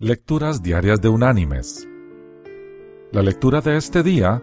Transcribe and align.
Lecturas 0.00 0.62
Diarias 0.62 1.00
de 1.00 1.08
Unánimes. 1.08 1.88
La 3.10 3.20
lectura 3.20 3.60
de 3.60 3.76
este 3.76 4.04
día 4.04 4.40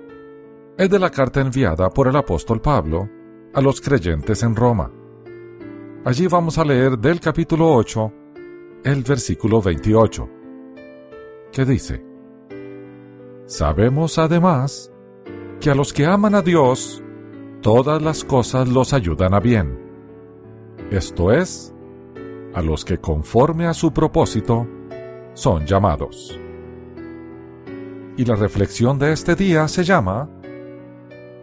es 0.78 0.89
de 0.89 1.00
la 1.00 1.09
carta 1.09 1.39
enviada 1.39 1.89
por 1.89 2.09
el 2.09 2.16
apóstol 2.17 2.59
Pablo 2.59 3.09
a 3.54 3.62
los 3.62 3.79
creyentes 3.79 4.44
en 4.44 4.54
Roma. 4.54 4.91
Allí 6.04 6.28
vamos 6.28 6.57
a 6.57 6.65
leer 6.65 6.99
del 6.99 7.21
capítulo 7.21 7.73
8 7.73 8.13
el 8.83 9.02
versículo 9.04 9.62
28, 9.62 10.29
que 11.54 11.63
dice, 11.63 12.06
Sabemos 13.46 14.17
además 14.17 14.92
que 15.62 15.69
a 15.69 15.76
los 15.76 15.94
que 15.94 16.05
aman 16.05 16.35
a 16.35 16.41
Dios, 16.41 17.02
todas 17.62 18.02
las 18.02 18.26
cosas 18.26 18.67
los 18.67 18.91
ayudan 18.91 19.34
a 19.34 19.40
bien. 19.40 19.80
Esto 20.91 21.31
es, 21.31 21.73
a 22.53 22.62
los 22.62 22.84
que 22.84 22.98
conforme 22.98 23.67
a 23.67 23.73
su 23.73 23.94
propósito, 23.94 24.67
son 25.36 25.67
llamados. 25.67 26.40
Y 28.18 28.26
la 28.26 28.36
reflexión 28.36 28.98
de 28.98 29.12
este 29.12 29.36
día 29.36 29.68
se 29.68 29.84
llama 29.84 30.30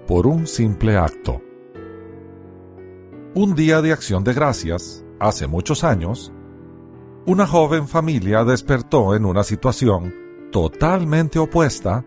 Por 0.08 0.26
un 0.26 0.46
simple 0.46 0.96
acto. 0.96 1.40
Un 3.34 3.54
día 3.54 3.80
de 3.80 3.92
acción 3.92 4.24
de 4.24 4.34
gracias, 4.34 5.04
hace 5.20 5.46
muchos 5.46 5.84
años, 5.84 6.32
una 7.26 7.46
joven 7.46 7.86
familia 7.86 8.44
despertó 8.44 9.14
en 9.14 9.24
una 9.24 9.44
situación 9.44 10.12
totalmente 10.50 11.38
opuesta 11.38 12.04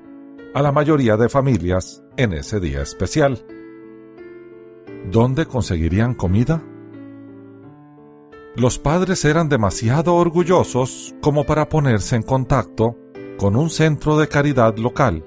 a 0.53 0.61
la 0.61 0.71
mayoría 0.71 1.17
de 1.17 1.29
familias 1.29 2.03
en 2.17 2.33
ese 2.33 2.59
día 2.59 2.81
especial. 2.81 3.45
¿Dónde 5.11 5.45
conseguirían 5.45 6.15
comida? 6.15 6.63
Los 8.57 8.79
padres 8.79 9.25
eran 9.25 9.49
demasiado 9.49 10.15
orgullosos 10.15 11.13
como 11.21 11.43
para 11.43 11.67
ponerse 11.67 12.15
en 12.15 12.23
contacto 12.23 12.95
con 13.37 13.57
un 13.57 13.69
centro 13.69 14.17
de 14.17 14.29
caridad 14.29 14.77
local, 14.77 15.25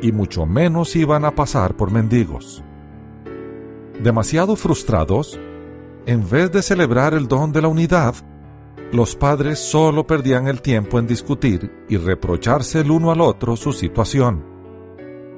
y 0.00 0.12
mucho 0.12 0.46
menos 0.46 0.94
iban 0.94 1.24
a 1.24 1.34
pasar 1.34 1.76
por 1.76 1.90
mendigos. 1.90 2.62
Demasiado 4.00 4.54
frustrados, 4.54 5.40
en 6.06 6.28
vez 6.30 6.52
de 6.52 6.62
celebrar 6.62 7.14
el 7.14 7.26
don 7.26 7.50
de 7.50 7.62
la 7.62 7.68
unidad, 7.68 8.14
los 8.92 9.16
padres 9.16 9.58
solo 9.58 10.06
perdían 10.06 10.46
el 10.46 10.62
tiempo 10.62 11.00
en 11.00 11.08
discutir 11.08 11.84
y 11.88 11.96
reprocharse 11.96 12.80
el 12.80 12.92
uno 12.92 13.10
al 13.10 13.22
otro 13.22 13.56
su 13.56 13.72
situación, 13.72 14.44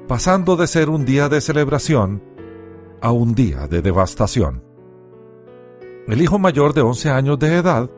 pasando 0.07 0.55
de 0.55 0.67
ser 0.67 0.91
un 0.91 1.05
día 1.05 1.27
de 1.27 1.41
celebración 1.41 2.23
a 3.01 3.11
un 3.11 3.33
día 3.33 3.67
de 3.67 3.81
devastación. 3.81 4.68
El 6.07 6.21
hijo 6.21 6.39
mayor 6.39 6.73
de 6.73 6.81
11 6.81 7.09
años 7.09 7.39
de 7.39 7.55
edad 7.57 7.89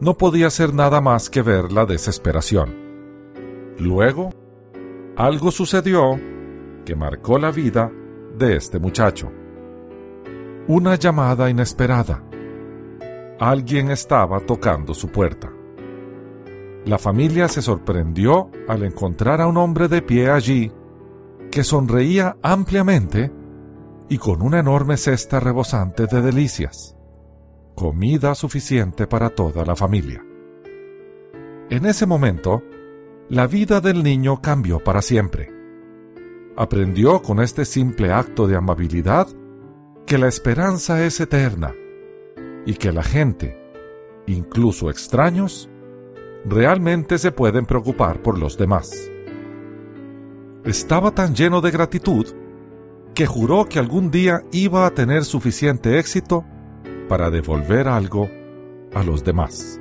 no 0.00 0.14
podía 0.14 0.48
hacer 0.48 0.74
nada 0.74 1.00
más 1.00 1.30
que 1.30 1.42
ver 1.42 1.72
la 1.72 1.86
desesperación. 1.86 2.74
Luego, 3.78 4.30
algo 5.16 5.50
sucedió 5.50 6.18
que 6.84 6.94
marcó 6.94 7.38
la 7.38 7.50
vida 7.50 7.90
de 8.36 8.56
este 8.56 8.78
muchacho. 8.78 9.30
Una 10.68 10.94
llamada 10.96 11.50
inesperada. 11.50 12.22
Alguien 13.38 13.90
estaba 13.90 14.40
tocando 14.40 14.94
su 14.94 15.08
puerta. 15.08 15.52
La 16.84 16.98
familia 16.98 17.48
se 17.48 17.62
sorprendió 17.62 18.50
al 18.68 18.84
encontrar 18.84 19.40
a 19.40 19.46
un 19.46 19.56
hombre 19.56 19.88
de 19.88 20.02
pie 20.02 20.30
allí 20.30 20.72
que 21.50 21.64
sonreía 21.64 22.36
ampliamente 22.42 23.32
y 24.08 24.18
con 24.18 24.42
una 24.42 24.60
enorme 24.60 24.96
cesta 24.96 25.38
rebosante 25.38 26.06
de 26.06 26.22
delicias 26.22 26.96
comida 27.74 28.34
suficiente 28.34 29.06
para 29.06 29.30
toda 29.30 29.64
la 29.64 29.76
familia. 29.76 30.24
En 31.70 31.86
ese 31.86 32.06
momento, 32.06 32.62
la 33.28 33.46
vida 33.46 33.80
del 33.80 34.02
niño 34.02 34.42
cambió 34.42 34.78
para 34.84 35.00
siempre. 35.00 35.50
Aprendió 36.56 37.22
con 37.22 37.40
este 37.40 37.64
simple 37.64 38.12
acto 38.12 38.46
de 38.46 38.56
amabilidad 38.56 39.26
que 40.06 40.18
la 40.18 40.28
esperanza 40.28 41.04
es 41.04 41.18
eterna 41.20 41.74
y 42.66 42.74
que 42.74 42.92
la 42.92 43.02
gente, 43.02 43.58
incluso 44.26 44.90
extraños, 44.90 45.70
realmente 46.44 47.18
se 47.18 47.32
pueden 47.32 47.64
preocupar 47.64 48.20
por 48.20 48.38
los 48.38 48.58
demás. 48.58 48.92
Estaba 50.64 51.12
tan 51.12 51.34
lleno 51.34 51.60
de 51.60 51.70
gratitud 51.70 52.26
que 53.14 53.26
juró 53.26 53.66
que 53.66 53.78
algún 53.78 54.10
día 54.10 54.42
iba 54.52 54.86
a 54.86 54.90
tener 54.90 55.24
suficiente 55.24 55.98
éxito 55.98 56.44
para 57.12 57.28
devolver 57.28 57.88
algo 57.88 58.30
a 58.94 59.02
los 59.02 59.22
demás. 59.22 59.78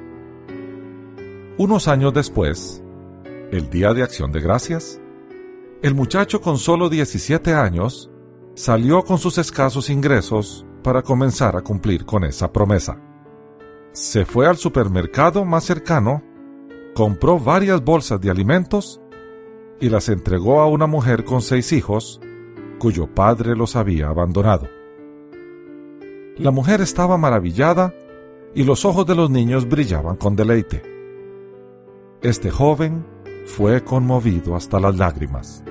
Unos 1.57 1.87
años 1.87 2.13
después, 2.13 2.83
el 3.53 3.69
Día 3.69 3.93
de 3.93 4.03
Acción 4.03 4.33
de 4.33 4.41
Gracias, 4.41 4.99
el 5.81 5.95
muchacho 5.95 6.41
con 6.41 6.57
solo 6.57 6.89
17 6.89 7.53
años 7.53 8.11
salió 8.53 9.03
con 9.03 9.17
sus 9.17 9.37
escasos 9.37 9.89
ingresos 9.89 10.65
para 10.83 11.03
comenzar 11.03 11.55
a 11.55 11.61
cumplir 11.61 12.05
con 12.05 12.25
esa 12.25 12.51
promesa. 12.51 12.99
Se 13.93 14.25
fue 14.25 14.45
al 14.45 14.57
supermercado 14.57 15.45
más 15.45 15.63
cercano, 15.63 16.21
compró 16.93 17.39
varias 17.39 17.81
bolsas 17.81 18.19
de 18.19 18.29
alimentos 18.29 18.99
y 19.79 19.87
las 19.87 20.09
entregó 20.09 20.59
a 20.59 20.67
una 20.67 20.85
mujer 20.85 21.23
con 21.23 21.41
seis 21.41 21.71
hijos 21.71 22.19
cuyo 22.77 23.07
padre 23.07 23.55
los 23.55 23.77
había 23.77 24.09
abandonado. 24.09 24.80
La 26.37 26.51
mujer 26.51 26.81
estaba 26.81 27.17
maravillada 27.17 27.93
y 28.55 28.63
los 28.63 28.85
ojos 28.85 29.05
de 29.05 29.15
los 29.15 29.29
niños 29.29 29.67
brillaban 29.67 30.15
con 30.15 30.35
deleite. 30.35 30.81
Este 32.21 32.49
joven 32.49 33.05
fue 33.45 33.83
conmovido 33.83 34.55
hasta 34.55 34.79
las 34.79 34.97
lágrimas. 34.97 35.63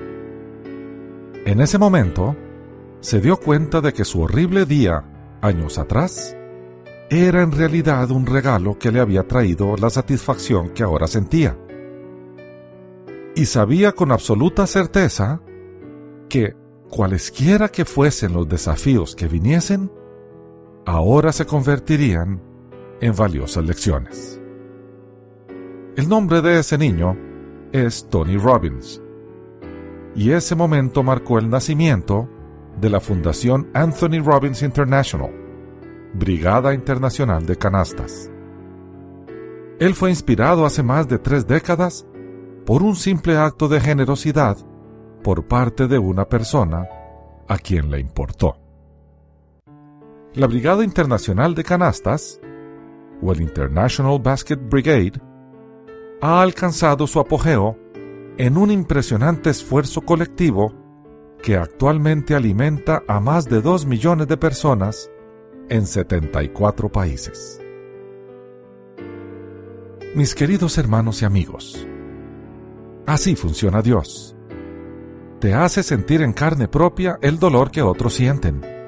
En 1.45 1.61
ese 1.61 1.79
momento, 1.79 2.35
se 2.99 3.19
dio 3.19 3.37
cuenta 3.37 3.81
de 3.81 3.93
que 3.93 4.05
su 4.05 4.21
horrible 4.21 4.65
día, 4.65 5.03
años 5.41 5.79
atrás, 5.79 6.37
era 7.09 7.41
en 7.41 7.51
realidad 7.51 8.11
un 8.11 8.27
regalo 8.27 8.77
que 8.77 8.91
le 8.91 8.99
había 8.99 9.27
traído 9.27 9.75
la 9.77 9.89
satisfacción 9.89 10.69
que 10.69 10.83
ahora 10.83 11.07
sentía. 11.07 11.57
Y 13.35 13.45
sabía 13.45 13.93
con 13.93 14.11
absoluta 14.11 14.67
certeza 14.67 15.41
que, 16.29 16.55
cualesquiera 16.89 17.69
que 17.69 17.85
fuesen 17.85 18.33
los 18.33 18.47
desafíos 18.47 19.15
que 19.15 19.27
viniesen, 19.27 19.89
ahora 20.85 21.31
se 21.31 21.45
convertirían 21.45 22.41
en 23.01 23.15
valiosas 23.15 23.65
lecciones. 23.65 24.41
El 25.95 26.07
nombre 26.07 26.41
de 26.41 26.59
ese 26.59 26.77
niño 26.77 27.17
es 27.71 28.07
Tony 28.09 28.37
Robbins, 28.37 29.01
y 30.15 30.31
ese 30.31 30.55
momento 30.55 31.03
marcó 31.03 31.39
el 31.39 31.49
nacimiento 31.49 32.29
de 32.79 32.89
la 32.89 32.99
Fundación 32.99 33.69
Anthony 33.73 34.23
Robbins 34.23 34.61
International, 34.61 35.31
Brigada 36.13 36.73
Internacional 36.73 37.45
de 37.45 37.55
Canastas. 37.55 38.29
Él 39.79 39.95
fue 39.95 40.09
inspirado 40.09 40.65
hace 40.65 40.83
más 40.83 41.07
de 41.07 41.17
tres 41.17 41.47
décadas 41.47 42.05
por 42.65 42.83
un 42.83 42.95
simple 42.95 43.37
acto 43.37 43.67
de 43.67 43.79
generosidad 43.79 44.57
por 45.23 45.47
parte 45.47 45.87
de 45.87 45.97
una 45.97 46.25
persona 46.25 46.87
a 47.47 47.57
quien 47.57 47.89
le 47.89 47.99
importó. 47.99 48.57
La 50.33 50.47
Brigada 50.47 50.85
Internacional 50.85 51.53
de 51.55 51.65
Canastas, 51.65 52.39
o 53.21 53.33
el 53.33 53.41
International 53.41 54.17
Basket 54.17 54.55
Brigade, 54.55 55.19
ha 56.21 56.41
alcanzado 56.41 57.05
su 57.05 57.19
apogeo 57.19 57.77
en 58.37 58.55
un 58.55 58.71
impresionante 58.71 59.49
esfuerzo 59.49 59.99
colectivo 59.99 60.73
que 61.43 61.57
actualmente 61.57 62.33
alimenta 62.33 63.03
a 63.09 63.19
más 63.19 63.49
de 63.49 63.61
2 63.61 63.85
millones 63.85 64.29
de 64.29 64.37
personas 64.37 65.11
en 65.67 65.85
74 65.85 66.89
países. 66.89 67.61
Mis 70.15 70.33
queridos 70.33 70.77
hermanos 70.77 71.21
y 71.23 71.25
amigos, 71.25 71.85
así 73.05 73.35
funciona 73.35 73.81
Dios. 73.81 74.33
Te 75.41 75.53
hace 75.53 75.83
sentir 75.83 76.21
en 76.21 76.31
carne 76.31 76.69
propia 76.69 77.19
el 77.21 77.37
dolor 77.37 77.69
que 77.69 77.81
otros 77.81 78.13
sienten 78.13 78.80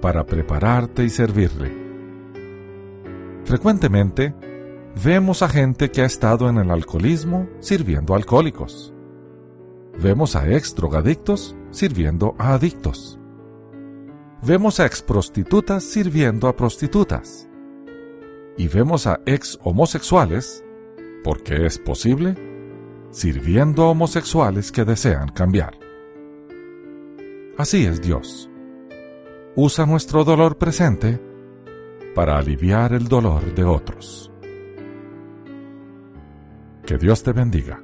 para 0.00 0.24
prepararte 0.24 1.04
y 1.04 1.10
servirle. 1.10 1.72
Frecuentemente, 3.44 4.34
vemos 5.02 5.42
a 5.42 5.48
gente 5.48 5.90
que 5.90 6.02
ha 6.02 6.06
estado 6.06 6.48
en 6.48 6.58
el 6.58 6.70
alcoholismo 6.70 7.48
sirviendo 7.60 8.14
a 8.14 8.16
alcohólicos. 8.16 8.92
Vemos 10.00 10.36
a 10.36 10.48
ex 10.48 10.74
drogadictos 10.74 11.56
sirviendo 11.70 12.34
a 12.38 12.54
adictos. 12.54 13.18
Vemos 14.42 14.78
a 14.78 14.86
ex 14.86 15.02
prostitutas 15.02 15.82
sirviendo 15.82 16.46
a 16.46 16.54
prostitutas. 16.54 17.48
Y 18.56 18.68
vemos 18.68 19.06
a 19.06 19.20
ex 19.26 19.58
homosexuales, 19.62 20.64
porque 21.24 21.66
es 21.66 21.78
posible, 21.78 22.34
sirviendo 23.10 23.84
a 23.84 23.90
homosexuales 23.90 24.70
que 24.70 24.84
desean 24.84 25.28
cambiar. 25.28 25.78
Así 27.56 27.86
es 27.86 28.00
Dios 28.00 28.47
usa 29.60 29.84
nuestro 29.86 30.22
dolor 30.22 30.56
presente 30.56 31.20
para 32.14 32.38
aliviar 32.38 32.92
el 32.92 33.08
dolor 33.08 33.52
de 33.56 33.64
otros. 33.64 34.30
Que 36.86 36.96
Dios 36.96 37.24
te 37.24 37.32
bendiga. 37.32 37.82